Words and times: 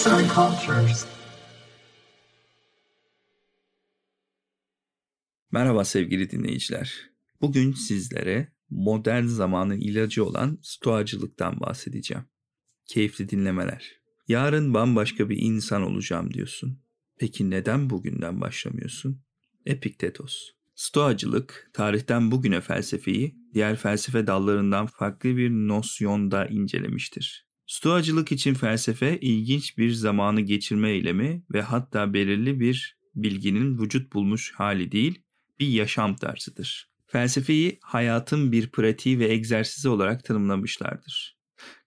Arts 0.00 0.06
and 0.06 0.30
Cultures. 0.30 1.06
Merhaba 5.52 5.84
sevgili 5.84 6.30
dinleyiciler. 6.30 7.10
Bugün 7.40 7.72
sizlere 7.72 8.52
modern 8.70 9.24
zamanın 9.24 9.80
ilacı 9.80 10.24
olan 10.24 10.58
stoacılıktan 10.62 11.60
bahsedeceğim. 11.60 12.24
Keyifli 12.86 13.28
dinlemeler. 13.28 13.92
Yarın 14.28 14.74
bambaşka 14.74 15.28
bir 15.28 15.36
insan 15.40 15.82
olacağım 15.82 16.34
diyorsun. 16.34 16.82
Peki 17.18 17.50
neden 17.50 17.90
bugünden 17.90 18.40
başlamıyorsun? 18.40 19.22
Epiktetos. 19.66 20.50
Stoacılık, 20.74 21.70
tarihten 21.72 22.30
bugüne 22.30 22.60
felsefeyi 22.60 23.36
diğer 23.54 23.76
felsefe 23.76 24.26
dallarından 24.26 24.86
farklı 24.86 25.36
bir 25.36 25.50
nosyonda 25.50 26.46
incelemiştir. 26.46 27.49
Stoacılık 27.70 28.32
için 28.32 28.54
felsefe 28.54 29.18
ilginç 29.20 29.78
bir 29.78 29.90
zamanı 29.90 30.40
geçirme 30.40 30.90
eylemi 30.90 31.42
ve 31.52 31.62
hatta 31.62 32.14
belirli 32.14 32.60
bir 32.60 32.96
bilginin 33.14 33.78
vücut 33.78 34.12
bulmuş 34.12 34.52
hali 34.54 34.92
değil, 34.92 35.22
bir 35.60 35.66
yaşam 35.66 36.16
tarzıdır. 36.16 36.90
Felsefeyi 37.06 37.78
hayatın 37.82 38.52
bir 38.52 38.70
pratiği 38.70 39.18
ve 39.18 39.32
egzersizi 39.32 39.88
olarak 39.88 40.24
tanımlamışlardır. 40.24 41.36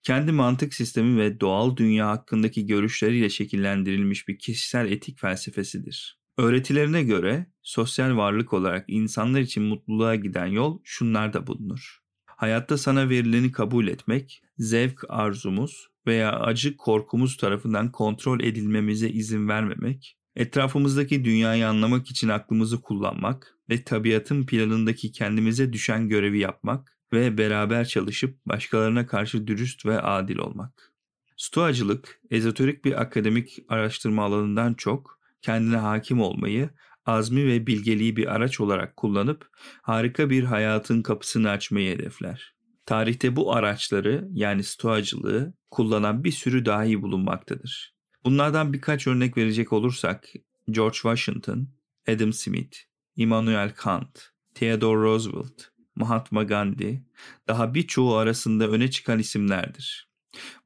Kendi 0.02 0.32
mantık 0.32 0.74
sistemi 0.74 1.20
ve 1.20 1.40
doğal 1.40 1.76
dünya 1.76 2.08
hakkındaki 2.08 2.66
görüşleriyle 2.66 3.28
şekillendirilmiş 3.28 4.28
bir 4.28 4.38
kişisel 4.38 4.92
etik 4.92 5.18
felsefesidir. 5.18 6.18
Öğretilerine 6.38 7.02
göre 7.02 7.46
sosyal 7.62 8.16
varlık 8.16 8.52
olarak 8.52 8.84
insanlar 8.88 9.40
için 9.40 9.62
mutluluğa 9.62 10.14
giden 10.14 10.46
yol 10.46 10.80
şunlarda 10.84 11.46
bulunur. 11.46 12.03
Hayatta 12.36 12.78
sana 12.78 13.08
verileni 13.08 13.52
kabul 13.52 13.86
etmek, 13.86 14.42
zevk 14.58 15.04
arzumuz 15.08 15.88
veya 16.06 16.32
acı 16.32 16.76
korkumuz 16.76 17.36
tarafından 17.36 17.92
kontrol 17.92 18.40
edilmemize 18.40 19.08
izin 19.08 19.48
vermemek, 19.48 20.16
etrafımızdaki 20.36 21.24
dünyayı 21.24 21.68
anlamak 21.68 22.10
için 22.10 22.28
aklımızı 22.28 22.80
kullanmak 22.80 23.58
ve 23.70 23.82
tabiatın 23.84 24.46
planındaki 24.46 25.12
kendimize 25.12 25.72
düşen 25.72 26.08
görevi 26.08 26.38
yapmak 26.38 26.96
ve 27.12 27.38
beraber 27.38 27.84
çalışıp 27.84 28.46
başkalarına 28.46 29.06
karşı 29.06 29.46
dürüst 29.46 29.86
ve 29.86 30.00
adil 30.00 30.38
olmak. 30.38 30.92
Stoacılık, 31.36 32.20
ezoterik 32.30 32.84
bir 32.84 33.00
akademik 33.00 33.58
araştırma 33.68 34.24
alanından 34.24 34.74
çok 34.74 35.18
kendine 35.42 35.76
hakim 35.76 36.20
olmayı, 36.20 36.70
azmi 37.06 37.46
ve 37.46 37.66
bilgeliği 37.66 38.16
bir 38.16 38.34
araç 38.34 38.60
olarak 38.60 38.96
kullanıp 38.96 39.48
harika 39.82 40.30
bir 40.30 40.44
hayatın 40.44 41.02
kapısını 41.02 41.50
açmayı 41.50 41.94
hedefler. 41.94 42.54
Tarihte 42.86 43.36
bu 43.36 43.54
araçları 43.54 44.28
yani 44.32 44.64
stoacılığı 44.64 45.54
kullanan 45.70 46.24
bir 46.24 46.32
sürü 46.32 46.64
dahi 46.64 47.02
bulunmaktadır. 47.02 47.94
Bunlardan 48.24 48.72
birkaç 48.72 49.06
örnek 49.06 49.36
verecek 49.36 49.72
olursak 49.72 50.28
George 50.70 50.94
Washington, 50.94 51.68
Adam 52.08 52.32
Smith, 52.32 52.76
Immanuel 53.16 53.74
Kant, 53.74 54.30
Theodore 54.54 55.00
Roosevelt, 55.00 55.62
Mahatma 55.96 56.42
Gandhi 56.42 57.04
daha 57.48 57.74
birçoğu 57.74 58.16
arasında 58.16 58.68
öne 58.68 58.90
çıkan 58.90 59.18
isimlerdir. 59.18 60.08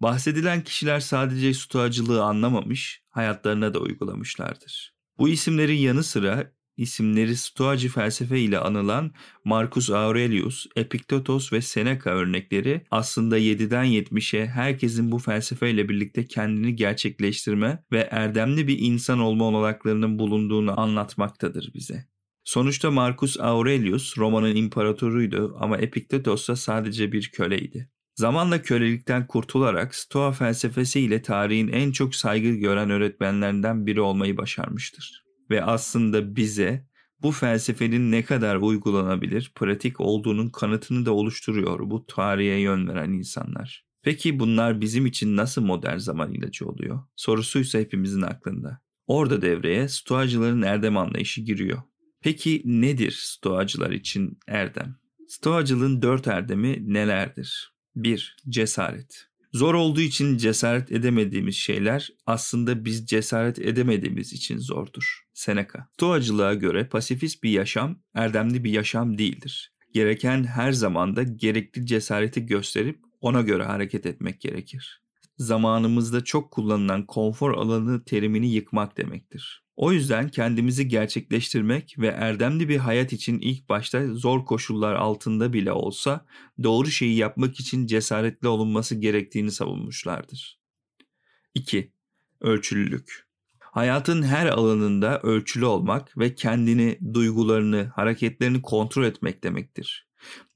Bahsedilen 0.00 0.64
kişiler 0.64 1.00
sadece 1.00 1.54
stoacılığı 1.54 2.22
anlamamış, 2.22 3.02
hayatlarına 3.10 3.74
da 3.74 3.78
uygulamışlardır. 3.78 4.97
Bu 5.18 5.28
isimlerin 5.28 5.76
yanı 5.76 6.04
sıra 6.04 6.52
isimleri 6.76 7.36
stoacı 7.36 7.88
felsefe 7.88 8.40
ile 8.40 8.58
anılan 8.58 9.12
Marcus 9.44 9.90
Aurelius, 9.90 10.66
Epiktetos 10.76 11.52
ve 11.52 11.60
Seneca 11.60 12.10
örnekleri 12.10 12.86
aslında 12.90 13.38
7'den 13.38 13.84
70'e 13.84 14.46
herkesin 14.46 15.12
bu 15.12 15.18
felsefeyle 15.18 15.88
birlikte 15.88 16.26
kendini 16.26 16.76
gerçekleştirme 16.76 17.84
ve 17.92 18.08
erdemli 18.10 18.68
bir 18.68 18.78
insan 18.78 19.18
olma 19.18 19.44
olanaklarının 19.44 20.18
bulunduğunu 20.18 20.80
anlatmaktadır 20.80 21.70
bize. 21.74 22.08
Sonuçta 22.44 22.90
Marcus 22.90 23.40
Aurelius 23.40 24.18
Roma'nın 24.18 24.56
imparatoruydu 24.56 25.56
ama 25.60 25.78
Epiktetos 25.78 26.48
da 26.48 26.56
sadece 26.56 27.12
bir 27.12 27.30
köleydi. 27.30 27.90
Zamanla 28.18 28.62
kölelikten 28.62 29.26
kurtularak 29.26 29.94
Stoa 29.94 30.32
felsefesiyle 30.32 31.22
tarihin 31.22 31.68
en 31.68 31.92
çok 31.92 32.14
saygı 32.14 32.48
gören 32.48 32.90
öğretmenlerinden 32.90 33.86
biri 33.86 34.00
olmayı 34.00 34.36
başarmıştır. 34.36 35.24
Ve 35.50 35.64
aslında 35.64 36.36
bize 36.36 36.86
bu 37.22 37.32
felsefenin 37.32 38.12
ne 38.12 38.24
kadar 38.24 38.56
uygulanabilir, 38.56 39.52
pratik 39.54 40.00
olduğunun 40.00 40.48
kanıtını 40.48 41.06
da 41.06 41.12
oluşturuyor 41.12 41.90
bu 41.90 42.06
tarihe 42.06 42.54
yön 42.54 42.88
veren 42.88 43.12
insanlar. 43.12 43.86
Peki 44.02 44.40
bunlar 44.40 44.80
bizim 44.80 45.06
için 45.06 45.36
nasıl 45.36 45.62
modern 45.62 45.98
zaman 45.98 46.32
ilacı 46.32 46.66
oluyor? 46.66 47.02
Sorusuysa 47.16 47.78
hepimizin 47.78 48.22
aklında. 48.22 48.80
Orada 49.06 49.42
devreye 49.42 49.88
stoacıların 49.88 50.62
erdem 50.62 50.96
anlayışı 50.96 51.40
giriyor. 51.40 51.82
Peki 52.20 52.62
nedir 52.64 53.16
stoacılar 53.18 53.90
için 53.90 54.38
erdem? 54.48 54.96
Stoacılığın 55.28 56.02
dört 56.02 56.26
erdemi 56.26 56.94
nelerdir? 56.94 57.77
1. 57.96 58.36
Cesaret. 58.48 59.28
Zor 59.52 59.74
olduğu 59.74 60.00
için 60.00 60.36
cesaret 60.36 60.92
edemediğimiz 60.92 61.56
şeyler 61.56 62.10
aslında 62.26 62.84
biz 62.84 63.06
cesaret 63.06 63.58
edemediğimiz 63.58 64.32
için 64.32 64.58
zordur. 64.58 65.22
Seneca. 65.34 65.88
Stoacılığa 65.94 66.54
göre 66.54 66.84
pasifist 66.88 67.42
bir 67.42 67.50
yaşam 67.50 67.98
erdemli 68.14 68.64
bir 68.64 68.70
yaşam 68.70 69.18
değildir. 69.18 69.72
Gereken 69.94 70.44
her 70.44 70.72
zamanda 70.72 71.22
gerekli 71.22 71.86
cesareti 71.86 72.46
gösterip 72.46 73.00
ona 73.20 73.40
göre 73.40 73.64
hareket 73.64 74.06
etmek 74.06 74.40
gerekir. 74.40 75.02
Zamanımızda 75.38 76.24
çok 76.24 76.50
kullanılan 76.50 77.06
konfor 77.06 77.54
alanı 77.54 78.04
terimini 78.04 78.48
yıkmak 78.50 78.96
demektir. 78.96 79.64
O 79.76 79.92
yüzden 79.92 80.28
kendimizi 80.28 80.88
gerçekleştirmek 80.88 81.94
ve 81.98 82.06
erdemli 82.06 82.68
bir 82.68 82.76
hayat 82.76 83.12
için 83.12 83.38
ilk 83.38 83.68
başta 83.68 84.14
zor 84.14 84.44
koşullar 84.44 84.94
altında 84.94 85.52
bile 85.52 85.72
olsa 85.72 86.26
doğru 86.62 86.90
şeyi 86.90 87.16
yapmak 87.16 87.60
için 87.60 87.86
cesaretli 87.86 88.48
olunması 88.48 88.94
gerektiğini 88.94 89.50
savunmuşlardır. 89.50 90.58
2. 91.54 91.92
Ölçülülük 92.40 93.28
Hayatın 93.60 94.22
her 94.22 94.46
alanında 94.46 95.20
ölçülü 95.20 95.64
olmak 95.64 96.18
ve 96.18 96.34
kendini, 96.34 96.98
duygularını, 97.14 97.92
hareketlerini 97.94 98.62
kontrol 98.62 99.04
etmek 99.04 99.44
demektir. 99.44 100.08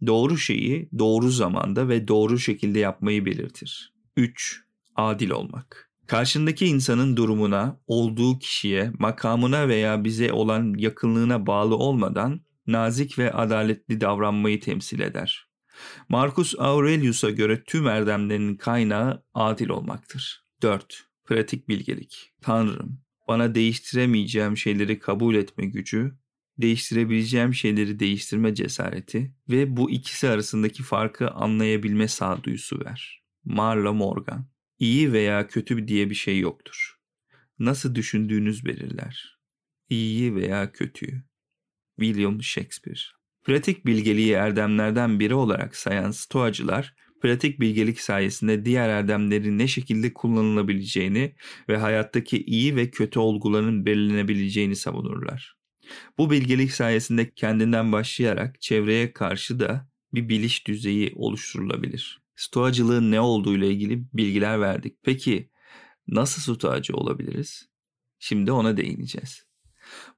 Doğru 0.07 0.39
şeyi 0.39 0.89
doğru 0.99 1.31
zamanda 1.31 1.89
ve 1.89 2.09
doğru 2.09 2.39
şekilde 2.39 2.79
yapmayı 2.79 3.27
belirtir. 3.27 3.93
3. 4.17 4.65
Adil 4.97 5.31
olmak 5.31 5.93
Karşındaki 6.07 6.67
insanın 6.67 7.17
durumuna, 7.17 7.81
olduğu 7.87 8.39
kişiye, 8.39 8.93
makamına 8.99 9.69
veya 9.69 10.05
bize 10.05 10.33
olan 10.33 10.75
yakınlığına 10.79 11.47
bağlı 11.47 11.77
olmadan 11.77 12.41
nazik 12.67 13.19
ve 13.19 13.33
adaletli 13.33 14.01
davranmayı 14.01 14.61
temsil 14.61 15.01
eder. 15.01 15.49
Marcus 16.09 16.55
Aurelius'a 16.59 17.31
göre 17.31 17.63
tüm 17.65 17.87
erdemlerin 17.87 18.57
kaynağı 18.57 19.25
adil 19.35 19.69
olmaktır. 19.69 20.45
4. 20.63 21.05
Pratik 21.25 21.69
bilgelik. 21.69 22.33
Tanrım, 22.41 23.01
bana 23.29 23.55
değiştiremeyeceğim 23.55 24.57
şeyleri 24.57 24.99
kabul 24.99 25.35
etme 25.35 25.67
gücü, 25.67 26.19
değiştirebileceğim 26.59 27.55
şeyleri 27.55 27.99
değiştirme 27.99 28.55
cesareti 28.55 29.35
ve 29.49 29.77
bu 29.77 29.91
ikisi 29.91 30.29
arasındaki 30.29 30.83
farkı 30.83 31.31
anlayabilme 31.31 32.09
sağduyusu 32.09 32.81
ver. 32.85 33.23
Marla 33.45 33.93
Morgan 33.93 34.53
İyi 34.83 35.13
veya 35.13 35.47
kötü 35.47 35.89
diye 35.89 36.11
bir 36.11 36.15
şey 36.15 36.39
yoktur. 36.39 36.99
Nasıl 37.59 37.95
düşündüğünüz 37.95 38.65
belirler. 38.65 39.39
İyiyi 39.89 40.35
veya 40.35 40.73
kötüyü. 40.73 41.23
William 42.01 42.43
Shakespeare 42.43 43.01
Pratik 43.43 43.87
bilgeliği 43.87 44.33
erdemlerden 44.33 45.21
biri 45.21 45.35
olarak 45.35 45.77
sayan 45.77 46.11
stoacılar, 46.11 46.95
pratik 47.21 47.61
bilgelik 47.61 48.01
sayesinde 48.01 48.65
diğer 48.65 48.89
erdemlerin 48.89 49.59
ne 49.59 49.69
şekilde 49.69 50.15
kullanılabileceğini 50.15 51.35
ve 51.69 51.77
hayattaki 51.77 52.45
iyi 52.45 52.77
ve 52.77 52.91
kötü 52.91 53.19
olguların 53.19 53.87
belirlenebileceğini 53.87 54.77
savunurlar. 54.77 55.57
Bu 56.19 56.31
bilgelik 56.31 56.73
sayesinde 56.73 57.35
kendinden 57.35 57.93
başlayarak 57.93 58.61
çevreye 58.61 59.13
karşı 59.13 59.61
da 59.61 59.89
bir 60.15 60.29
biliş 60.29 60.67
düzeyi 60.67 61.13
oluşturulabilir 61.15 62.22
stoacılığın 62.37 63.11
ne 63.11 63.21
olduğu 63.21 63.57
ile 63.57 63.71
ilgili 63.71 64.05
bilgiler 64.13 64.61
verdik. 64.61 64.97
Peki 65.03 65.51
nasıl 66.09 66.55
stoacı 66.55 66.97
olabiliriz? 66.97 67.69
Şimdi 68.19 68.53
ona 68.53 68.77
değineceğiz. 68.77 69.47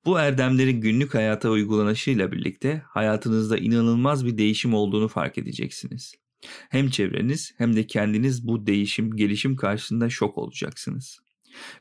Bu 0.05 0.19
erdemlerin 0.19 0.81
günlük 0.81 1.15
hayata 1.15 1.51
uygulanışıyla 1.51 2.33
birlikte 2.33 2.83
hayatınızda 2.89 3.59
inanılmaz 3.59 4.27
bir 4.27 4.39
değişim 4.39 4.75
olduğunu 4.75 5.09
fark 5.09 5.39
edeceksiniz. 5.39 6.15
Hem 6.71 6.91
çevreniz 6.91 7.55
hem 7.59 7.77
de 7.77 7.87
kendiniz 7.87 8.47
bu 8.47 8.67
değişim, 8.67 9.17
gelişim 9.17 9.57
karşısında 9.57 10.11
şok 10.11 10.39
olacaksınız. 10.39 11.19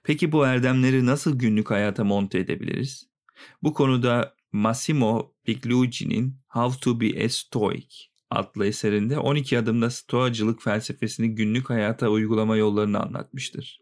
Peki 0.03 0.31
bu 0.31 0.45
erdemleri 0.45 1.05
nasıl 1.05 1.39
günlük 1.39 1.71
hayata 1.71 2.03
monte 2.03 2.39
edebiliriz? 2.39 3.07
Bu 3.63 3.73
konuda 3.73 4.35
Massimo 4.51 5.33
Pigliucci'nin 5.43 6.35
How 6.47 6.79
to 6.79 7.01
be 7.01 7.25
a 7.25 7.29
Stoic 7.29 8.12
adlı 8.33 8.65
eserinde 8.65 9.19
12 9.19 9.59
adımda 9.59 9.89
stoacılık 9.89 10.61
felsefesini 10.61 11.35
günlük 11.35 11.69
hayata 11.69 12.09
uygulama 12.09 12.57
yollarını 12.57 12.99
anlatmıştır. 12.99 13.79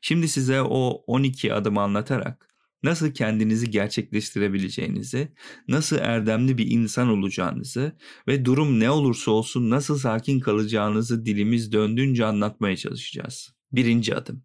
Şimdi 0.00 0.28
size 0.28 0.62
o 0.62 1.04
12 1.06 1.54
adım 1.54 1.78
anlatarak 1.78 2.50
nasıl 2.82 3.10
kendinizi 3.10 3.70
gerçekleştirebileceğinizi, 3.70 5.32
nasıl 5.68 5.96
erdemli 5.98 6.58
bir 6.58 6.70
insan 6.70 7.08
olacağınızı 7.08 7.96
ve 8.28 8.44
durum 8.44 8.80
ne 8.80 8.90
olursa 8.90 9.30
olsun 9.30 9.70
nasıl 9.70 9.98
sakin 9.98 10.40
kalacağınızı 10.40 11.26
dilimiz 11.26 11.72
döndüğünce 11.72 12.24
anlatmaya 12.24 12.76
çalışacağız. 12.76 13.54
Birinci 13.72 14.16
adım. 14.16 14.44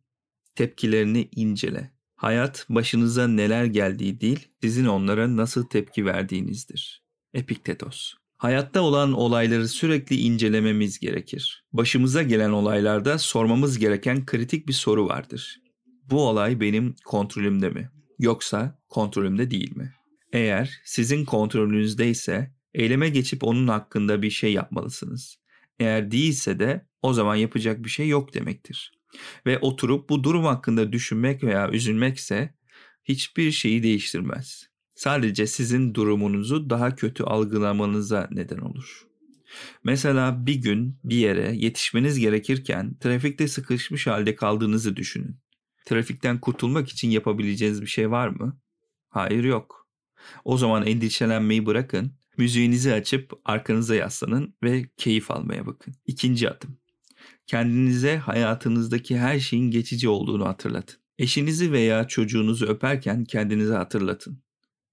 Tepkilerini 0.56 1.30
incele. 1.32 1.92
Hayat 2.16 2.66
başınıza 2.70 3.28
neler 3.28 3.66
geldiği 3.66 4.22
değil, 4.22 4.48
sizin 4.62 4.86
onlara 4.86 5.38
nasıl 5.38 5.64
tepki 5.64 6.06
verdiğinizdir. 6.06 7.04
Epiktetos. 7.34 8.14
Hayatta 8.38 8.82
olan 8.82 9.14
olayları 9.14 9.68
sürekli 9.68 10.16
incelememiz 10.16 11.00
gerekir. 11.00 11.66
Başımıza 11.74 12.24
gelen 12.24 12.50
olaylarda 12.50 13.18
sormamız 13.18 13.80
gereken 13.80 14.26
kritik 14.26 14.68
bir 14.68 14.74
soru 14.74 15.08
vardır. 15.08 15.60
Bu 16.10 16.28
olay 16.28 16.60
benim 16.60 16.96
kontrolümde 17.06 17.70
mi? 17.70 17.90
Yoksa 18.20 18.80
kontrolümde 18.90 19.52
değil 19.52 19.78
mi? 19.78 19.94
Eğer 20.34 20.82
sizin 20.86 21.26
kontrolünüzdeyse 21.26 22.52
eyleme 22.74 23.10
geçip 23.10 23.44
onun 23.44 23.68
hakkında 23.68 24.22
bir 24.22 24.30
şey 24.30 24.54
yapmalısınız. 24.54 25.38
Eğer 25.80 26.12
değilse 26.12 26.60
de 26.60 26.88
o 27.02 27.14
zaman 27.14 27.36
yapacak 27.36 27.84
bir 27.84 27.90
şey 27.90 28.08
yok 28.08 28.34
demektir. 28.34 28.92
Ve 29.46 29.60
oturup 29.60 30.10
bu 30.10 30.24
durum 30.24 30.46
hakkında 30.46 30.92
düşünmek 30.92 31.44
veya 31.44 31.72
üzülmekse 31.72 32.54
hiçbir 33.04 33.52
şeyi 33.52 33.84
değiştirmez. 33.84 34.70
Sadece 34.96 35.48
sizin 35.48 35.94
durumunuzu 35.94 36.70
daha 36.70 36.96
kötü 36.96 37.24
algılamanıza 37.24 38.28
neden 38.32 38.58
olur. 38.58 39.08
Mesela 39.84 40.46
bir 40.46 40.56
gün 40.56 41.00
bir 41.04 41.16
yere 41.16 41.56
yetişmeniz 41.56 42.20
gerekirken 42.20 42.98
trafikte 43.00 43.48
sıkışmış 43.48 44.08
halde 44.08 44.36
kaldığınızı 44.36 44.96
düşünün. 44.96 45.36
Trafikten 45.86 46.40
kurtulmak 46.40 46.90
için 46.90 47.10
yapabileceğiniz 47.10 47.82
bir 47.82 47.88
şey 47.88 48.12
var 48.12 48.28
mı? 48.28 48.60
Hayır 49.10 49.44
yok. 49.44 49.88
O 50.46 50.58
zaman 50.58 50.86
endişelenmeyi 50.86 51.66
bırakın, 51.66 52.12
müziğinizi 52.38 52.94
açıp 52.94 53.34
arkanıza 53.46 53.96
yaslanın 53.96 54.56
ve 54.64 54.90
keyif 54.98 55.32
almaya 55.32 55.66
bakın. 55.66 55.94
İkinci 56.06 56.50
adım. 56.50 56.78
Kendinize 57.48 58.18
hayatınızdaki 58.18 59.18
her 59.18 59.40
şeyin 59.40 59.72
geçici 59.72 60.10
olduğunu 60.10 60.46
hatırlatın. 60.46 61.00
Eşinizi 61.18 61.72
veya 61.72 62.08
çocuğunuzu 62.08 62.66
öperken 62.66 63.24
kendinize 63.26 63.74
hatırlatın. 63.74 64.45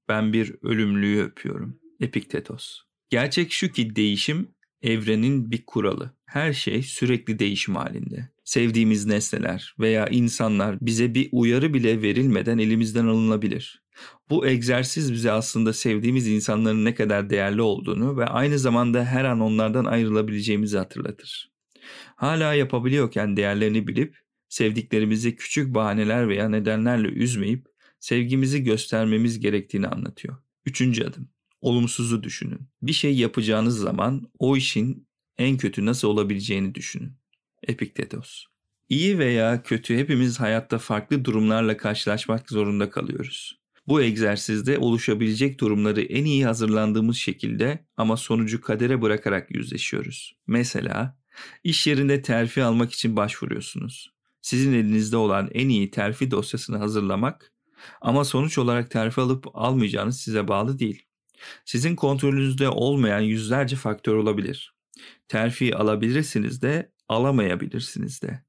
Ben 0.08 0.32
bir 0.32 0.54
ölümlüyü 0.62 1.22
öpüyorum. 1.22 1.80
Epiktetos. 2.00 2.80
Gerçek 3.10 3.52
şu 3.52 3.72
ki 3.72 3.96
değişim 3.96 4.48
evrenin 4.82 5.50
bir 5.50 5.66
kuralı. 5.66 6.10
Her 6.26 6.52
şey 6.52 6.82
sürekli 6.82 7.38
değişim 7.38 7.76
halinde. 7.76 8.28
Sevdiğimiz 8.44 9.06
nesneler 9.06 9.74
veya 9.78 10.06
insanlar 10.06 10.78
bize 10.80 11.14
bir 11.14 11.28
uyarı 11.32 11.74
bile 11.74 12.02
verilmeden 12.02 12.58
elimizden 12.58 13.06
alınabilir. 13.06 13.82
Bu 14.30 14.46
egzersiz 14.46 15.12
bize 15.12 15.32
aslında 15.32 15.72
sevdiğimiz 15.72 16.28
insanların 16.28 16.84
ne 16.84 16.94
kadar 16.94 17.30
değerli 17.30 17.62
olduğunu 17.62 18.16
ve 18.16 18.24
aynı 18.24 18.58
zamanda 18.58 19.04
her 19.04 19.24
an 19.24 19.40
onlardan 19.40 19.84
ayrılabileceğimizi 19.84 20.78
hatırlatır. 20.78 21.52
Hala 22.16 22.54
yapabiliyorken 22.54 23.36
değerlerini 23.36 23.86
bilip 23.86 24.16
sevdiklerimizi 24.48 25.36
küçük 25.36 25.74
bahaneler 25.74 26.28
veya 26.28 26.48
nedenlerle 26.48 27.08
üzmeyip 27.08 27.66
sevgimizi 28.02 28.64
göstermemiz 28.64 29.40
gerektiğini 29.40 29.88
anlatıyor. 29.88 30.36
Üçüncü 30.66 31.04
adım. 31.04 31.28
Olumsuzu 31.60 32.22
düşünün. 32.22 32.60
Bir 32.82 32.92
şey 32.92 33.16
yapacağınız 33.16 33.78
zaman 33.78 34.30
o 34.38 34.56
işin 34.56 35.08
en 35.38 35.56
kötü 35.56 35.86
nasıl 35.86 36.08
olabileceğini 36.08 36.74
düşünün. 36.74 37.12
Epiktetos. 37.68 38.44
İyi 38.88 39.18
veya 39.18 39.62
kötü 39.62 39.96
hepimiz 39.96 40.40
hayatta 40.40 40.78
farklı 40.78 41.24
durumlarla 41.24 41.76
karşılaşmak 41.76 42.50
zorunda 42.50 42.90
kalıyoruz. 42.90 43.58
Bu 43.86 44.02
egzersizde 44.02 44.78
oluşabilecek 44.78 45.60
durumları 45.60 46.02
en 46.02 46.24
iyi 46.24 46.44
hazırlandığımız 46.44 47.16
şekilde 47.16 47.86
ama 47.96 48.16
sonucu 48.16 48.60
kadere 48.60 49.02
bırakarak 49.02 49.50
yüzleşiyoruz. 49.50 50.36
Mesela 50.46 51.18
iş 51.64 51.86
yerinde 51.86 52.22
terfi 52.22 52.62
almak 52.62 52.92
için 52.92 53.16
başvuruyorsunuz. 53.16 54.12
Sizin 54.40 54.72
elinizde 54.72 55.16
olan 55.16 55.50
en 55.54 55.68
iyi 55.68 55.90
terfi 55.90 56.30
dosyasını 56.30 56.76
hazırlamak 56.76 57.51
ama 58.00 58.24
sonuç 58.24 58.58
olarak 58.58 58.90
terfi 58.90 59.20
alıp 59.20 59.46
almayacağınız 59.54 60.20
size 60.20 60.48
bağlı 60.48 60.78
değil. 60.78 61.02
Sizin 61.64 61.96
kontrolünüzde 61.96 62.68
olmayan 62.68 63.20
yüzlerce 63.20 63.76
faktör 63.76 64.14
olabilir. 64.14 64.74
Terfi 65.28 65.76
alabilirsiniz 65.76 66.62
de 66.62 66.92
alamayabilirsiniz 67.08 68.22
de. 68.22 68.44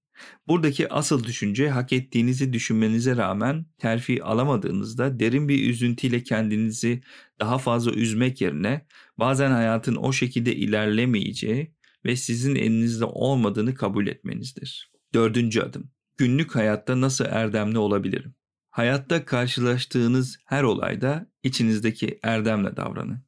Buradaki 0.47 0.93
asıl 0.93 1.23
düşünce 1.23 1.69
hak 1.69 1.93
ettiğinizi 1.93 2.53
düşünmenize 2.53 3.15
rağmen 3.17 3.65
terfi 3.77 4.23
alamadığınızda 4.23 5.19
derin 5.19 5.47
bir 5.47 5.69
üzüntüyle 5.69 6.23
kendinizi 6.23 7.01
daha 7.39 7.57
fazla 7.57 7.91
üzmek 7.91 8.41
yerine 8.41 8.85
bazen 9.19 9.51
hayatın 9.51 9.95
o 9.95 10.13
şekilde 10.13 10.55
ilerlemeyeceği 10.55 11.73
ve 12.05 12.15
sizin 12.15 12.55
elinizde 12.55 13.05
olmadığını 13.05 13.75
kabul 13.75 14.07
etmenizdir. 14.07 14.91
Dördüncü 15.13 15.61
adım. 15.61 15.91
Günlük 16.17 16.55
hayatta 16.55 17.01
nasıl 17.01 17.25
erdemli 17.25 17.77
olabilirim? 17.77 18.35
Hayatta 18.73 19.25
karşılaştığınız 19.25 20.37
her 20.45 20.63
olayda 20.63 21.27
içinizdeki 21.43 22.19
erdemle 22.23 22.77
davranın. 22.77 23.23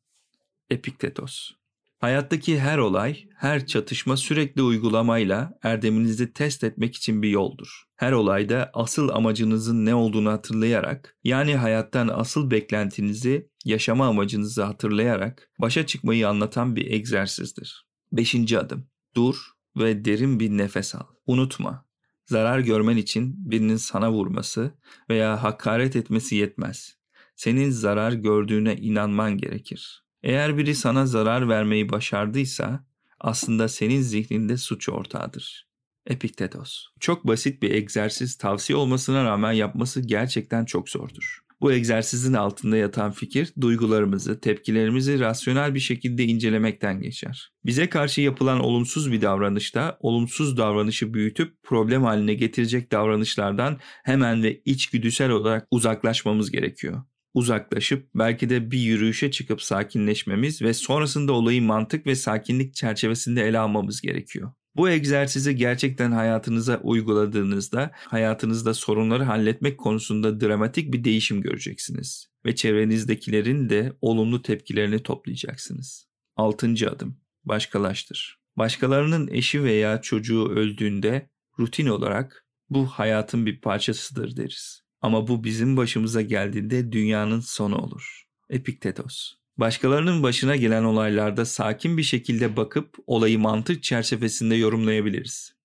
Epiktetos 0.70 1.52
Hayattaki 2.00 2.60
her 2.60 2.78
olay, 2.78 3.24
her 3.36 3.66
çatışma 3.66 4.18
sürekli 4.18 4.62
uygulamayla 4.62 5.60
erdeminizi 5.64 6.34
test 6.34 6.64
etmek 6.64 6.96
için 6.96 7.22
bir 7.22 7.30
yoldur. 7.30 7.84
Her 7.96 8.12
olayda 8.12 8.72
asıl 8.74 9.10
amacınızın 9.10 9.86
ne 9.86 9.96
olduğunu 9.96 10.32
hatırlayarak, 10.32 11.18
yani 11.24 11.56
hayattan 11.56 12.08
asıl 12.08 12.52
beklentinizi, 12.52 13.50
yaşama 13.66 14.08
amacınızı 14.08 14.64
hatırlayarak 14.64 15.50
başa 15.60 15.86
çıkmayı 15.86 16.30
anlatan 16.30 16.76
bir 16.76 16.92
egzersizdir. 16.92 17.88
Beşinci 18.12 18.60
adım. 18.60 18.88
Dur 19.16 19.36
ve 19.78 20.06
derin 20.06 20.40
bir 20.40 20.50
nefes 20.50 20.96
al. 20.96 21.06
Unutma, 21.28 21.85
zarar 22.26 22.60
görmen 22.60 22.98
için 22.98 23.52
birinin 23.52 23.76
sana 23.76 24.12
vurması 24.12 24.72
veya 25.10 25.44
hakaret 25.44 25.96
etmesi 25.96 26.36
yetmez. 26.36 26.98
Senin 27.36 27.70
zarar 27.70 28.12
gördüğüne 28.12 28.76
inanman 28.76 29.38
gerekir. 29.38 30.04
Eğer 30.24 30.58
biri 30.58 30.76
sana 30.76 31.06
zarar 31.06 31.50
vermeyi 31.50 31.90
başardıysa 31.90 32.86
aslında 33.20 33.68
senin 33.68 34.02
zihninde 34.02 34.58
suç 34.58 34.90
ortağıdır. 34.90 35.68
Epiktetos. 36.08 36.86
Çok 37.00 37.28
basit 37.28 37.62
bir 37.62 37.72
egzersiz 37.72 38.38
tavsiye 38.38 38.78
olmasına 38.78 39.24
rağmen 39.24 39.52
yapması 39.52 40.02
gerçekten 40.02 40.66
çok 40.66 40.90
zordur. 40.90 41.45
Bu 41.66 41.72
egzersizin 41.72 42.34
altında 42.34 42.78
yatan 42.78 43.12
fikir 43.12 43.54
duygularımızı, 43.62 44.40
tepkilerimizi 44.40 45.20
rasyonel 45.20 45.76
bir 45.76 45.80
şekilde 45.80 46.24
incelemekten 46.24 47.02
geçer. 47.02 47.52
Bize 47.66 47.90
karşı 47.90 48.22
yapılan 48.22 48.60
olumsuz 48.60 49.12
bir 49.12 49.22
davranışta 49.22 49.98
olumsuz 50.00 50.58
davranışı 50.58 51.14
büyütüp 51.14 51.64
problem 51.64 52.04
haline 52.04 52.34
getirecek 52.34 52.92
davranışlardan 52.92 53.80
hemen 54.04 54.44
ve 54.44 54.62
içgüdüsel 54.66 55.30
olarak 55.30 55.68
uzaklaşmamız 55.72 56.52
gerekiyor 56.52 57.04
uzaklaşıp 57.34 58.10
belki 58.16 58.50
de 58.50 58.72
bir 58.72 58.80
yürüyüşe 58.80 59.32
çıkıp 59.32 59.62
sakinleşmemiz 59.62 60.62
ve 60.62 60.74
sonrasında 60.74 61.34
olayı 61.34 61.62
mantık 61.62 62.08
ve 62.08 62.16
sakinlik 62.16 62.76
çerçevesinde 62.76 63.44
ele 63.44 63.60
almamız 63.60 64.02
gerekiyor. 64.02 64.52
Bu 64.76 64.90
egzersizi 64.90 65.56
gerçekten 65.56 66.12
hayatınıza 66.12 66.78
uyguladığınızda 66.84 67.92
hayatınızda 67.94 68.74
sorunları 68.74 69.24
halletmek 69.24 69.78
konusunda 69.78 70.42
dramatik 70.42 70.94
bir 70.94 71.04
değişim 71.04 71.42
göreceksiniz 71.42 72.28
ve 72.46 72.56
çevrenizdekilerin 72.56 73.70
de 73.70 73.94
olumlu 74.02 74.42
tepkilerini 74.42 75.04
toplayacaksınız. 75.04 76.08
Altıncı 76.36 76.92
adım 76.92 77.18
başkalaştır. 77.44 78.40
Başkalarının 78.58 79.28
eşi 79.28 79.64
veya 79.64 80.02
çocuğu 80.02 80.50
öldüğünde 80.50 81.30
rutin 81.60 81.88
olarak 81.88 82.46
bu 82.70 82.88
hayatın 82.88 83.46
bir 83.46 83.62
parçasıdır 83.62 84.38
deriz. 84.38 84.82
Ama 85.02 85.28
bu 85.28 85.44
bizim 85.44 85.78
başımıza 85.78 86.22
geldiğinde 86.22 86.92
dünyanın 86.92 87.40
sonu 87.40 87.78
olur. 87.78 88.26
Epiktetos. 88.50 89.34
Başkalarının 89.58 90.24
başına 90.24 90.56
gelen 90.56 90.84
olaylarda 90.84 91.46
sakin 91.46 91.98
bir 91.98 92.04
şekilde 92.04 92.58
bakıp 92.58 92.96
olayı 93.08 93.40
mantık 93.40 93.84
çerçevesinde 93.84 94.56
yorumlayabiliriz. 94.56 95.56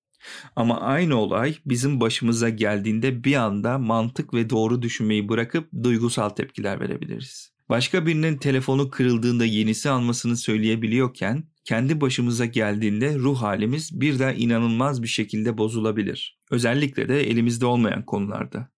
Ama 0.57 0.81
aynı 0.81 1.17
olay 1.17 1.55
bizim 1.67 2.01
başımıza 2.01 2.49
geldiğinde 2.49 3.25
bir 3.25 3.35
anda 3.35 3.79
mantık 3.79 4.35
ve 4.35 4.51
doğru 4.51 4.83
düşünmeyi 4.83 5.29
bırakıp 5.29 5.69
duygusal 5.83 6.29
tepkiler 6.29 6.81
verebiliriz. 6.81 7.53
Başka 7.69 8.07
birinin 8.07 8.37
telefonu 8.37 8.91
kırıldığında 8.91 9.45
yenisi 9.45 9.91
almasını 9.91 10.37
söyleyebiliyorken 10.37 11.45
kendi 11.65 12.01
başımıza 12.01 12.47
geldiğinde 12.47 13.19
ruh 13.19 13.43
halimiz 13.43 14.01
birden 14.01 14.35
inanılmaz 14.39 15.03
bir 15.03 15.09
şekilde 15.09 15.59
bozulabilir. 15.59 16.39
Özellikle 16.51 17.09
de 17.09 17.31
elimizde 17.31 17.67
olmayan 17.67 18.05
konularda. 18.05 18.69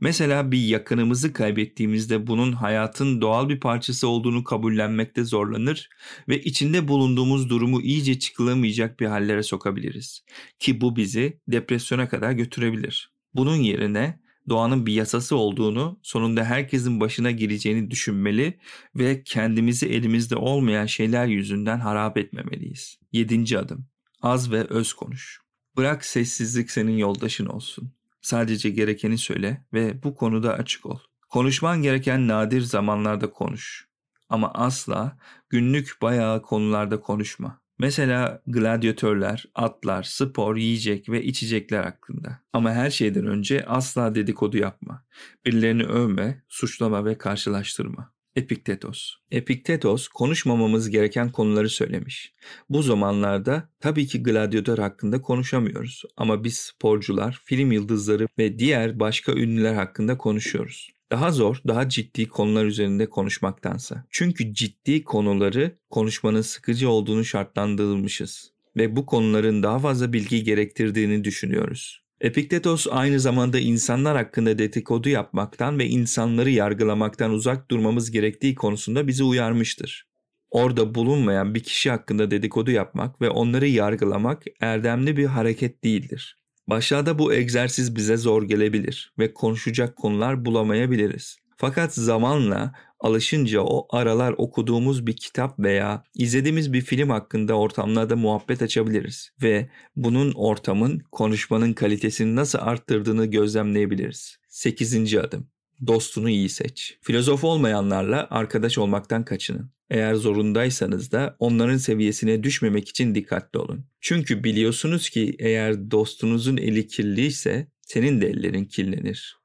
Mesela 0.00 0.52
bir 0.52 0.64
yakınımızı 0.64 1.32
kaybettiğimizde 1.32 2.26
bunun 2.26 2.52
hayatın 2.52 3.20
doğal 3.20 3.48
bir 3.48 3.60
parçası 3.60 4.08
olduğunu 4.08 4.44
kabullenmekte 4.44 5.24
zorlanır 5.24 5.88
ve 6.28 6.42
içinde 6.42 6.88
bulunduğumuz 6.88 7.50
durumu 7.50 7.80
iyice 7.80 8.18
çıkılamayacak 8.18 9.00
bir 9.00 9.06
hallere 9.06 9.42
sokabiliriz. 9.42 10.24
Ki 10.58 10.80
bu 10.80 10.96
bizi 10.96 11.40
depresyona 11.48 12.08
kadar 12.08 12.32
götürebilir. 12.32 13.12
Bunun 13.34 13.56
yerine 13.56 14.20
doğanın 14.48 14.86
bir 14.86 14.92
yasası 14.92 15.36
olduğunu, 15.36 16.00
sonunda 16.02 16.44
herkesin 16.44 17.00
başına 17.00 17.30
gireceğini 17.30 17.90
düşünmeli 17.90 18.58
ve 18.94 19.22
kendimizi 19.22 19.86
elimizde 19.86 20.36
olmayan 20.36 20.86
şeyler 20.86 21.26
yüzünden 21.26 21.80
harap 21.80 22.18
etmemeliyiz. 22.18 22.98
Yedinci 23.12 23.58
adım. 23.58 23.86
Az 24.22 24.52
ve 24.52 24.64
öz 24.64 24.92
konuş. 24.92 25.40
Bırak 25.76 26.04
sessizlik 26.04 26.70
senin 26.70 26.96
yoldaşın 26.96 27.46
olsun. 27.46 27.92
Sadece 28.22 28.70
gerekeni 28.70 29.18
söyle 29.18 29.64
ve 29.72 30.02
bu 30.02 30.14
konuda 30.14 30.54
açık 30.54 30.86
ol. 30.86 30.98
Konuşman 31.28 31.82
gereken 31.82 32.28
nadir 32.28 32.60
zamanlarda 32.60 33.30
konuş. 33.30 33.88
Ama 34.28 34.50
asla 34.54 35.18
günlük 35.50 35.96
bayağı 36.02 36.42
konularda 36.42 37.00
konuşma. 37.00 37.62
Mesela 37.78 38.42
gladyatörler, 38.46 39.44
atlar, 39.54 40.02
spor, 40.02 40.56
yiyecek 40.56 41.08
ve 41.08 41.22
içecekler 41.22 41.82
hakkında. 41.82 42.38
Ama 42.52 42.72
her 42.72 42.90
şeyden 42.90 43.26
önce 43.26 43.64
asla 43.66 44.14
dedikodu 44.14 44.56
yapma. 44.56 45.04
Birilerini 45.46 45.84
övme, 45.84 46.42
suçlama 46.48 47.04
ve 47.04 47.18
karşılaştırma. 47.18 48.12
Epiktetos. 48.36 49.14
Epiktetos 49.30 50.08
konuşmamamız 50.08 50.90
gereken 50.90 51.32
konuları 51.32 51.68
söylemiş. 51.68 52.34
Bu 52.68 52.82
zamanlarda 52.82 53.68
tabii 53.80 54.06
ki 54.06 54.22
gladyatör 54.22 54.78
hakkında 54.78 55.22
konuşamıyoruz 55.22 56.02
ama 56.16 56.44
biz 56.44 56.56
sporcular, 56.56 57.40
film 57.44 57.72
yıldızları 57.72 58.28
ve 58.38 58.58
diğer 58.58 59.00
başka 59.00 59.32
ünlüler 59.32 59.74
hakkında 59.74 60.18
konuşuyoruz. 60.18 60.90
Daha 61.10 61.30
zor, 61.30 61.60
daha 61.68 61.88
ciddi 61.88 62.28
konular 62.28 62.64
üzerinde 62.64 63.08
konuşmaktansa. 63.08 64.06
Çünkü 64.10 64.54
ciddi 64.54 65.04
konuları 65.04 65.78
konuşmanın 65.90 66.42
sıkıcı 66.42 66.90
olduğunu 66.90 67.24
şartlandırılmışız 67.24 68.52
ve 68.76 68.96
bu 68.96 69.06
konuların 69.06 69.62
daha 69.62 69.78
fazla 69.78 70.12
bilgi 70.12 70.44
gerektirdiğini 70.44 71.24
düşünüyoruz. 71.24 72.01
Epiktetos 72.22 72.86
aynı 72.90 73.20
zamanda 73.20 73.58
insanlar 73.58 74.16
hakkında 74.16 74.58
dedikodu 74.58 75.08
yapmaktan 75.08 75.78
ve 75.78 75.86
insanları 75.86 76.50
yargılamaktan 76.50 77.30
uzak 77.30 77.70
durmamız 77.70 78.10
gerektiği 78.10 78.54
konusunda 78.54 79.06
bizi 79.06 79.24
uyarmıştır. 79.24 80.06
Orada 80.50 80.94
bulunmayan 80.94 81.54
bir 81.54 81.62
kişi 81.62 81.90
hakkında 81.90 82.30
dedikodu 82.30 82.70
yapmak 82.70 83.20
ve 83.20 83.30
onları 83.30 83.68
yargılamak 83.68 84.42
erdemli 84.60 85.16
bir 85.16 85.26
hareket 85.26 85.84
değildir. 85.84 86.38
Başlarda 86.66 87.18
bu 87.18 87.34
egzersiz 87.34 87.96
bize 87.96 88.16
zor 88.16 88.42
gelebilir 88.42 89.12
ve 89.18 89.34
konuşacak 89.34 89.96
konular 89.96 90.44
bulamayabiliriz. 90.44 91.38
Fakat 91.56 91.94
zamanla 91.94 92.72
alışınca 93.02 93.60
o 93.60 93.86
aralar 93.90 94.34
okuduğumuz 94.38 95.06
bir 95.06 95.16
kitap 95.16 95.58
veya 95.58 96.04
izlediğimiz 96.14 96.72
bir 96.72 96.80
film 96.80 97.10
hakkında 97.10 97.54
ortamlarda 97.54 98.16
muhabbet 98.16 98.62
açabiliriz 98.62 99.30
ve 99.42 99.68
bunun 99.96 100.32
ortamın 100.32 101.02
konuşmanın 101.12 101.72
kalitesini 101.72 102.36
nasıl 102.36 102.58
arttırdığını 102.62 103.26
gözlemleyebiliriz. 103.26 104.36
8. 104.48 105.14
adım. 105.14 105.46
Dostunu 105.86 106.30
iyi 106.30 106.48
seç. 106.48 106.98
Filozof 107.00 107.44
olmayanlarla 107.44 108.26
arkadaş 108.30 108.78
olmaktan 108.78 109.24
kaçının. 109.24 109.70
Eğer 109.90 110.14
zorundaysanız 110.14 111.12
da 111.12 111.36
onların 111.38 111.76
seviyesine 111.76 112.42
düşmemek 112.42 112.88
için 112.88 113.14
dikkatli 113.14 113.58
olun. 113.58 113.84
Çünkü 114.00 114.44
biliyorsunuz 114.44 115.10
ki 115.10 115.36
eğer 115.38 115.90
dostunuzun 115.90 116.56
eli 116.56 116.86
kirliyse 116.86 117.66
senin 117.82 118.20
de 118.20 118.28
ellerin 118.28 118.64
kirlenir. 118.64 119.36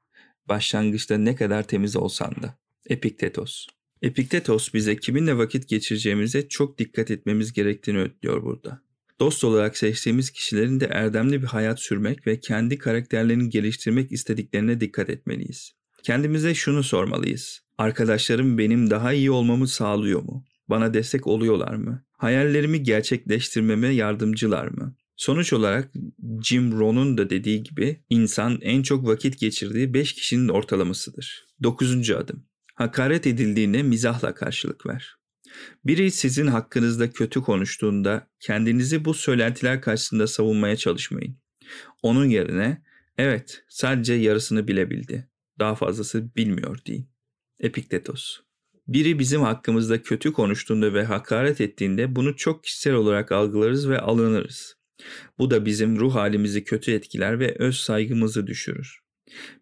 Başlangıçta 0.48 1.18
ne 1.18 1.34
kadar 1.34 1.62
temiz 1.62 1.96
olsan 1.96 2.30
da. 2.42 2.58
Epiktetos. 2.88 3.66
Epiktetos 4.02 4.74
bize 4.74 4.96
kiminle 4.96 5.38
vakit 5.38 5.68
geçireceğimize 5.68 6.48
çok 6.48 6.78
dikkat 6.78 7.10
etmemiz 7.10 7.52
gerektiğini 7.52 7.98
öğütlüyor 7.98 8.42
burada. 8.42 8.82
Dost 9.20 9.44
olarak 9.44 9.76
seçtiğimiz 9.76 10.30
kişilerin 10.30 10.80
de 10.80 10.86
erdemli 10.86 11.42
bir 11.42 11.46
hayat 11.46 11.80
sürmek 11.80 12.26
ve 12.26 12.40
kendi 12.40 12.78
karakterlerini 12.78 13.50
geliştirmek 13.50 14.12
istediklerine 14.12 14.80
dikkat 14.80 15.10
etmeliyiz. 15.10 15.72
Kendimize 16.02 16.54
şunu 16.54 16.82
sormalıyız. 16.82 17.60
Arkadaşlarım 17.78 18.58
benim 18.58 18.90
daha 18.90 19.12
iyi 19.12 19.30
olmamı 19.30 19.68
sağlıyor 19.68 20.22
mu? 20.22 20.44
Bana 20.68 20.94
destek 20.94 21.26
oluyorlar 21.26 21.74
mı? 21.74 22.04
Hayallerimi 22.12 22.82
gerçekleştirmeme 22.82 23.88
yardımcılar 23.88 24.66
mı? 24.66 24.96
Sonuç 25.16 25.52
olarak 25.52 25.92
Jim 26.44 26.78
Rohn'un 26.78 27.18
da 27.18 27.30
dediği 27.30 27.62
gibi 27.62 28.00
insan 28.10 28.58
en 28.62 28.82
çok 28.82 29.06
vakit 29.06 29.38
geçirdiği 29.38 29.94
5 29.94 30.12
kişinin 30.12 30.48
ortalamasıdır. 30.48 31.46
9. 31.62 32.10
adım. 32.10 32.47
Hakaret 32.78 33.26
edildiğine 33.26 33.82
mizahla 33.82 34.34
karşılık 34.34 34.86
ver. 34.86 35.16
Biri 35.84 36.10
sizin 36.10 36.46
hakkınızda 36.46 37.10
kötü 37.10 37.42
konuştuğunda 37.42 38.28
kendinizi 38.40 39.04
bu 39.04 39.14
söylentiler 39.14 39.80
karşısında 39.80 40.26
savunmaya 40.26 40.76
çalışmayın. 40.76 41.36
Onun 42.02 42.24
yerine 42.28 42.82
evet 43.16 43.64
sadece 43.68 44.14
yarısını 44.14 44.68
bilebildi. 44.68 45.28
Daha 45.58 45.74
fazlası 45.74 46.36
bilmiyor 46.36 46.78
deyin. 46.86 47.08
Epiktetos. 47.60 48.40
Biri 48.88 49.18
bizim 49.18 49.40
hakkımızda 49.42 50.02
kötü 50.02 50.32
konuştuğunda 50.32 50.94
ve 50.94 51.04
hakaret 51.04 51.60
ettiğinde 51.60 52.16
bunu 52.16 52.36
çok 52.36 52.64
kişisel 52.64 52.94
olarak 52.94 53.32
algılarız 53.32 53.88
ve 53.88 54.00
alınırız. 54.00 54.76
Bu 55.38 55.50
da 55.50 55.66
bizim 55.66 55.96
ruh 55.96 56.14
halimizi 56.14 56.64
kötü 56.64 56.92
etkiler 56.92 57.40
ve 57.40 57.56
öz 57.58 57.76
saygımızı 57.76 58.46
düşürür. 58.46 59.07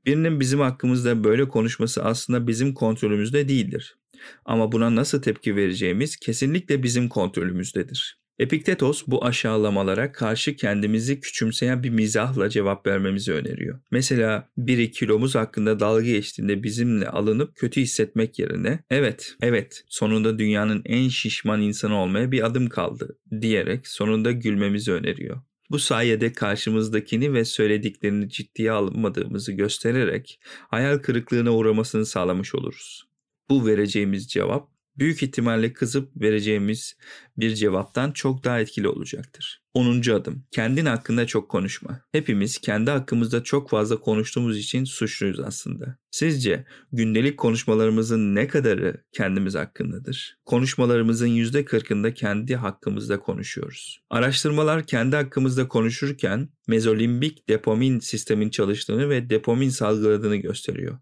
Birinin 0.06 0.40
bizim 0.40 0.60
hakkımızda 0.60 1.24
böyle 1.24 1.48
konuşması 1.48 2.04
aslında 2.04 2.46
bizim 2.46 2.74
kontrolümüzde 2.74 3.48
değildir. 3.48 3.96
Ama 4.44 4.72
buna 4.72 4.96
nasıl 4.96 5.22
tepki 5.22 5.56
vereceğimiz 5.56 6.16
kesinlikle 6.16 6.82
bizim 6.82 7.08
kontrolümüzdedir. 7.08 8.18
Epiktetos 8.38 9.04
bu 9.06 9.24
aşağılamalara 9.24 10.12
karşı 10.12 10.56
kendimizi 10.56 11.20
küçümseyen 11.20 11.82
bir 11.82 11.90
mizahla 11.90 12.48
cevap 12.48 12.86
vermemizi 12.86 13.32
öneriyor. 13.32 13.80
Mesela 13.90 14.48
biri 14.56 14.90
kilomuz 14.90 15.34
hakkında 15.34 15.80
dalga 15.80 16.02
geçtiğinde 16.02 16.62
bizimle 16.62 17.08
alınıp 17.08 17.56
kötü 17.56 17.80
hissetmek 17.80 18.38
yerine 18.38 18.78
evet, 18.90 19.36
evet 19.42 19.84
sonunda 19.88 20.38
dünyanın 20.38 20.82
en 20.84 21.08
şişman 21.08 21.62
insanı 21.62 21.96
olmaya 21.96 22.32
bir 22.32 22.46
adım 22.46 22.68
kaldı 22.68 23.18
diyerek 23.40 23.88
sonunda 23.88 24.32
gülmemizi 24.32 24.92
öneriyor. 24.92 25.40
Bu 25.70 25.78
sayede 25.78 26.32
karşımızdakini 26.32 27.32
ve 27.32 27.44
söylediklerini 27.44 28.28
ciddiye 28.28 28.72
almadığımızı 28.72 29.52
göstererek 29.52 30.40
hayal 30.68 30.98
kırıklığına 30.98 31.50
uğramasını 31.50 32.06
sağlamış 32.06 32.54
oluruz. 32.54 33.08
Bu 33.48 33.66
vereceğimiz 33.66 34.28
cevap 34.28 34.75
büyük 34.98 35.22
ihtimalle 35.22 35.72
kızıp 35.72 36.10
vereceğimiz 36.16 36.96
bir 37.36 37.54
cevaptan 37.54 38.12
çok 38.12 38.44
daha 38.44 38.60
etkili 38.60 38.88
olacaktır. 38.88 39.62
10. 39.76 40.10
adım. 40.10 40.44
Kendin 40.50 40.86
hakkında 40.86 41.26
çok 41.26 41.48
konuşma. 41.48 42.00
Hepimiz 42.12 42.58
kendi 42.58 42.90
hakkımızda 42.90 43.42
çok 43.42 43.70
fazla 43.70 44.00
konuştuğumuz 44.00 44.58
için 44.58 44.84
suçluyuz 44.84 45.40
aslında. 45.40 45.96
Sizce 46.10 46.64
gündelik 46.92 47.38
konuşmalarımızın 47.38 48.34
ne 48.34 48.48
kadarı 48.48 49.04
kendimiz 49.12 49.54
hakkındadır? 49.54 50.38
Konuşmalarımızın 50.44 51.28
%40'ında 51.28 52.14
kendi 52.14 52.56
hakkımızda 52.56 53.18
konuşuyoruz. 53.18 54.00
Araştırmalar 54.10 54.86
kendi 54.86 55.16
hakkımızda 55.16 55.68
konuşurken 55.68 56.48
mezolimbik 56.68 57.48
dopamin 57.48 57.98
sistemin 57.98 58.50
çalıştığını 58.50 59.10
ve 59.10 59.30
dopamin 59.30 59.68
salgıladığını 59.68 60.36
gösteriyor. 60.36 60.98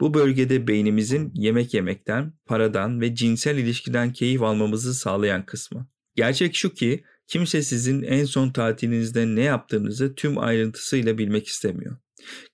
Bu 0.00 0.14
bölgede 0.14 0.66
beynimizin 0.66 1.32
yemek 1.34 1.74
yemekten, 1.74 2.32
paradan 2.46 3.00
ve 3.00 3.14
cinsel 3.14 3.58
ilişkiden 3.58 4.12
keyif 4.12 4.42
almamızı 4.42 4.94
sağlayan 4.94 5.46
kısmı. 5.46 5.88
Gerçek 6.16 6.54
şu 6.54 6.74
ki 6.74 7.04
kimse 7.26 7.62
sizin 7.62 8.02
en 8.02 8.24
son 8.24 8.50
tatilinizde 8.50 9.26
ne 9.26 9.42
yaptığınızı 9.42 10.14
tüm 10.14 10.38
ayrıntısıyla 10.38 11.18
bilmek 11.18 11.46
istemiyor. 11.46 11.96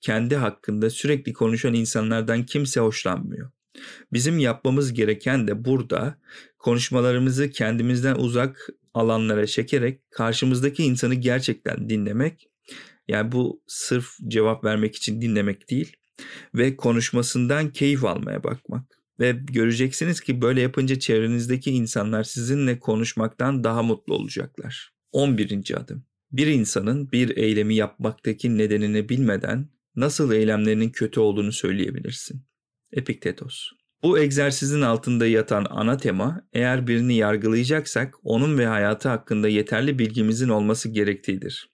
Kendi 0.01 0.37
hakkında 0.37 0.91
sürekli 0.91 1.33
konuşan 1.33 1.75
insanlardan 1.75 2.47
kimse 2.47 2.81
hoşlanmıyor. 2.81 3.51
Bizim 4.13 4.39
yapmamız 4.39 4.93
gereken 4.93 5.49
de 5.49 5.65
burada 5.65 6.19
konuşmalarımızı 6.59 7.51
kendimizden 7.51 8.15
uzak 8.15 8.69
alanlara 8.95 9.47
çekerek 9.47 10.11
karşımızdaki 10.11 10.85
insanı 10.85 11.15
gerçekten 11.15 11.89
dinlemek. 11.89 12.49
Yani 13.09 13.33
bu 13.33 13.63
sırf 13.67 14.09
cevap 14.29 14.65
vermek 14.65 14.97
için 14.97 15.23
dinlemek 15.23 15.71
değil 15.71 15.97
ve 16.55 16.77
konuşmasından 16.77 17.73
keyif 17.73 18.05
almaya 18.05 18.45
bakmak. 18.45 18.97
Ve 19.21 19.33
göreceksiniz 19.33 20.21
ki 20.21 20.43
böyle 20.43 20.61
yapınca 20.61 20.99
çevrenizdeki 20.99 21.71
insanlar 21.71 22.25
sizinle 22.25 22.79
konuşmaktan 22.79 23.65
daha 23.65 23.83
mutlu 23.83 24.15
olacaklar. 24.15 24.93
11. 25.13 25.75
adım. 25.77 26.05
Bir 26.33 26.47
insanın 26.47 27.13
bir 27.13 27.37
eylemi 27.37 27.75
yapmaktaki 27.75 28.59
nedenini 28.59 29.09
bilmeden 29.09 29.69
nasıl 29.97 30.33
eylemlerinin 30.33 30.91
kötü 30.91 31.21
olduğunu 31.21 31.53
söyleyebilirsin. 31.53 32.43
Epiktetos. 32.93 33.71
Bu 34.03 34.19
egzersizin 34.19 34.81
altında 34.81 35.27
yatan 35.27 35.67
ana 35.71 35.97
tema 35.97 36.49
eğer 36.53 36.87
birini 36.87 37.17
yargılayacaksak 37.17 38.15
onun 38.23 38.59
ve 38.59 38.67
hayatı 38.67 39.09
hakkında 39.09 39.49
yeterli 39.49 39.99
bilgimizin 39.99 40.49
olması 40.49 40.89
gerektiğidir. 40.89 41.71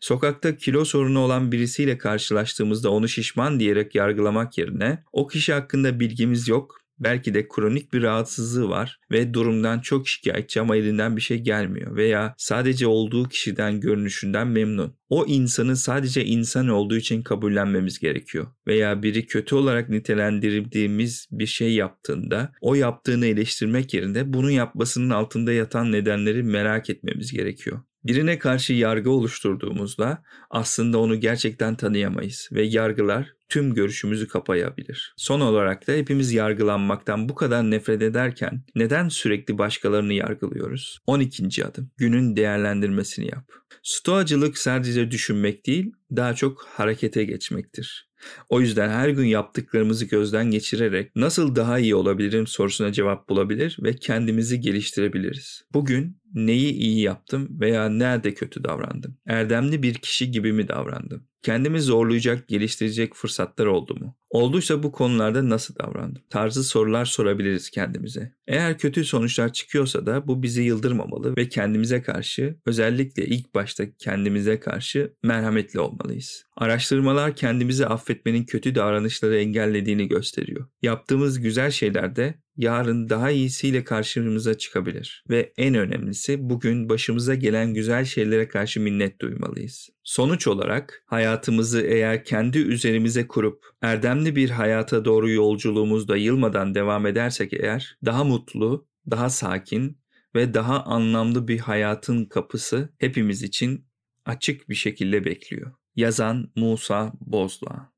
Sokakta 0.00 0.56
kilo 0.56 0.84
sorunu 0.84 1.18
olan 1.18 1.52
birisiyle 1.52 1.98
karşılaştığımızda 1.98 2.90
onu 2.90 3.08
şişman 3.08 3.60
diyerek 3.60 3.94
yargılamak 3.94 4.58
yerine 4.58 5.04
o 5.12 5.26
kişi 5.26 5.52
hakkında 5.52 6.00
bilgimiz 6.00 6.48
yok 6.48 6.84
Belki 6.98 7.34
de 7.34 7.48
kronik 7.48 7.92
bir 7.92 8.02
rahatsızlığı 8.02 8.68
var 8.68 9.00
ve 9.10 9.34
durumdan 9.34 9.80
çok 9.80 10.08
şikayetçi 10.08 10.60
ama 10.60 10.76
elinden 10.76 11.16
bir 11.16 11.20
şey 11.20 11.38
gelmiyor 11.38 11.96
veya 11.96 12.34
sadece 12.38 12.86
olduğu 12.86 13.28
kişiden 13.28 13.80
görünüşünden 13.80 14.48
memnun. 14.48 14.96
O 15.08 15.26
insanı 15.26 15.76
sadece 15.76 16.24
insan 16.24 16.68
olduğu 16.68 16.96
için 16.96 17.22
kabullenmemiz 17.22 17.98
gerekiyor. 17.98 18.46
Veya 18.66 19.02
biri 19.02 19.26
kötü 19.26 19.54
olarak 19.54 19.88
nitelendirdiğimiz 19.88 21.28
bir 21.30 21.46
şey 21.46 21.74
yaptığında 21.74 22.52
o 22.60 22.74
yaptığını 22.74 23.26
eleştirmek 23.26 23.94
yerine 23.94 24.32
bunu 24.32 24.50
yapmasının 24.50 25.10
altında 25.10 25.52
yatan 25.52 25.92
nedenleri 25.92 26.42
merak 26.42 26.90
etmemiz 26.90 27.32
gerekiyor. 27.32 27.80
Birine 28.04 28.38
karşı 28.38 28.72
yargı 28.72 29.10
oluşturduğumuzda 29.10 30.22
aslında 30.50 30.98
onu 30.98 31.20
gerçekten 31.20 31.74
tanıyamayız 31.74 32.48
ve 32.52 32.62
yargılar 32.62 33.34
tüm 33.48 33.74
görüşümüzü 33.74 34.28
kapayabilir. 34.28 35.14
Son 35.16 35.40
olarak 35.40 35.86
da 35.86 35.92
hepimiz 35.92 36.32
yargılanmaktan 36.32 37.28
bu 37.28 37.34
kadar 37.34 37.70
nefret 37.70 38.02
ederken 38.02 38.62
neden 38.74 39.08
sürekli 39.08 39.58
başkalarını 39.58 40.12
yargılıyoruz? 40.12 40.98
12. 41.06 41.64
adım. 41.64 41.90
Günün 41.96 42.36
değerlendirmesini 42.36 43.26
yap. 43.26 43.50
Stoacılık 43.82 44.58
sadece 44.58 45.10
düşünmek 45.10 45.66
değil, 45.66 45.92
daha 46.16 46.34
çok 46.34 46.64
harekete 46.64 47.24
geçmektir. 47.24 48.08
O 48.48 48.60
yüzden 48.60 48.88
her 48.88 49.08
gün 49.08 49.24
yaptıklarımızı 49.24 50.04
gözden 50.04 50.50
geçirerek 50.50 51.16
nasıl 51.16 51.56
daha 51.56 51.78
iyi 51.78 51.94
olabilirim 51.94 52.46
sorusuna 52.46 52.92
cevap 52.92 53.28
bulabilir 53.28 53.76
ve 53.82 53.96
kendimizi 53.96 54.60
geliştirebiliriz. 54.60 55.64
Bugün 55.72 56.20
neyi 56.34 56.72
iyi 56.72 57.00
yaptım 57.00 57.60
veya 57.60 57.88
nerede 57.88 58.34
kötü 58.34 58.64
davrandım? 58.64 59.16
Erdemli 59.26 59.82
bir 59.82 59.94
kişi 59.94 60.30
gibi 60.30 60.52
mi 60.52 60.68
davrandım? 60.68 61.26
Kendimi 61.44 61.80
zorlayacak, 61.80 62.48
geliştirecek 62.48 63.14
fırsatlar 63.14 63.66
oldu 63.66 63.94
mu? 63.94 64.16
Olduysa 64.30 64.82
bu 64.82 64.92
konularda 64.92 65.48
nasıl 65.48 65.74
davrandım? 65.78 66.22
Tarzı 66.30 66.64
sorular 66.64 67.04
sorabiliriz 67.04 67.70
kendimize. 67.70 68.32
Eğer 68.46 68.78
kötü 68.78 69.04
sonuçlar 69.04 69.52
çıkıyorsa 69.52 70.06
da 70.06 70.26
bu 70.26 70.42
bizi 70.42 70.62
yıldırmamalı 70.62 71.36
ve 71.36 71.48
kendimize 71.48 72.02
karşı 72.02 72.56
özellikle 72.66 73.26
ilk 73.26 73.54
başta 73.54 73.84
kendimize 73.98 74.60
karşı 74.60 75.14
merhametli 75.22 75.80
olmalıyız. 75.80 76.44
Araştırmalar 76.56 77.36
kendimizi 77.36 77.86
affetmenin 77.86 78.44
kötü 78.44 78.74
davranışları 78.74 79.36
engellediğini 79.36 80.08
gösteriyor. 80.08 80.66
Yaptığımız 80.82 81.40
güzel 81.40 81.70
şeylerde 81.70 82.34
yarın 82.56 83.08
daha 83.08 83.30
iyisiyle 83.30 83.84
karşımıza 83.84 84.58
çıkabilir. 84.58 85.24
Ve 85.30 85.52
en 85.56 85.74
önemlisi 85.74 86.50
bugün 86.50 86.88
başımıza 86.88 87.34
gelen 87.34 87.74
güzel 87.74 88.04
şeylere 88.04 88.48
karşı 88.48 88.80
minnet 88.80 89.20
duymalıyız. 89.20 89.88
Sonuç 90.02 90.46
olarak 90.46 91.04
hayatımızı 91.06 91.80
eğer 91.80 92.24
kendi 92.24 92.58
üzerimize 92.58 93.26
kurup 93.26 93.64
erdemli 93.82 94.36
bir 94.36 94.50
hayata 94.50 95.04
doğru 95.04 95.30
yolculuğumuzda 95.30 96.16
yılmadan 96.16 96.74
devam 96.74 97.06
edersek 97.06 97.52
eğer 97.52 97.98
daha 98.04 98.24
mutlu, 98.24 98.86
daha 99.10 99.30
sakin 99.30 99.98
ve 100.34 100.54
daha 100.54 100.84
anlamlı 100.84 101.48
bir 101.48 101.58
hayatın 101.58 102.24
kapısı 102.24 102.88
hepimiz 102.98 103.42
için 103.42 103.86
açık 104.24 104.68
bir 104.68 104.74
şekilde 104.74 105.24
bekliyor. 105.24 105.72
Yazan 105.96 106.52
Musa 106.56 107.12
Bozdoğan 107.20 107.94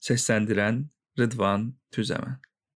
Seslendiren 0.00 0.90
Rıdvan 1.18 1.74
Tüzemen 1.90 2.40